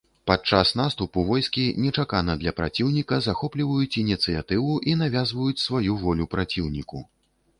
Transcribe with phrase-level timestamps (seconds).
[0.29, 7.05] Падчас наступу войскі, нечакана для праціўніка, захопліваюць ініцыятыву і навязваюць сваю волю праціўніку.